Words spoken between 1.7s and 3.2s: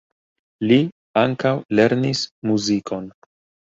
lernis muzikon.